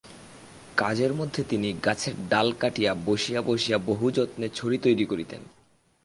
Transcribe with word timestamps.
কাজের 0.77 1.13
মধ্যে 1.13 1.43
তিনি 1.43 1.73
গাছের 1.73 2.13
ডাল 2.29 2.53
কাটিয়া 2.59 2.95
বসিয়া 3.05 3.41
বসিয়া 3.41 3.77
বহুযত্নে 3.77 4.49
ছড়ি 4.49 4.77
তৈরি 4.77 5.05
করিতেন। 5.05 5.41